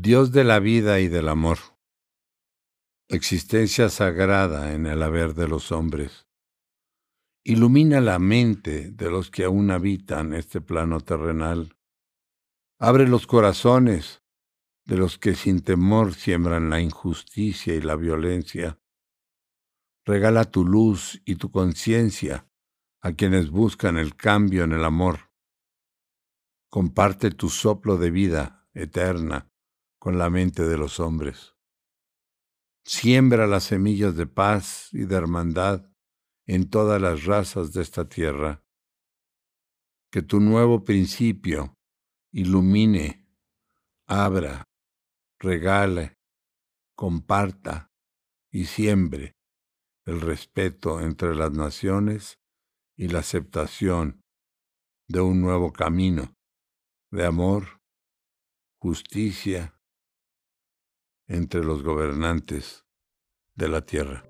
[0.00, 1.58] Dios de la vida y del amor,
[3.08, 6.28] existencia sagrada en el haber de los hombres,
[7.42, 11.76] ilumina la mente de los que aún habitan este plano terrenal,
[12.78, 14.22] abre los corazones
[14.84, 18.78] de los que sin temor siembran la injusticia y la violencia,
[20.04, 22.48] regala tu luz y tu conciencia
[23.00, 25.32] a quienes buscan el cambio en el amor,
[26.70, 29.50] comparte tu soplo de vida eterna
[29.98, 31.54] con la mente de los hombres.
[32.84, 35.90] Siembra las semillas de paz y de hermandad
[36.46, 38.64] en todas las razas de esta tierra.
[40.10, 41.74] Que tu nuevo principio
[42.32, 43.28] ilumine,
[44.06, 44.64] abra,
[45.38, 46.16] regale,
[46.94, 47.90] comparta
[48.50, 49.36] y siembre
[50.06, 52.38] el respeto entre las naciones
[52.96, 54.22] y la aceptación
[55.06, 56.34] de un nuevo camino
[57.10, 57.80] de amor,
[58.80, 59.77] justicia
[61.28, 62.84] entre los gobernantes
[63.54, 64.27] de la tierra.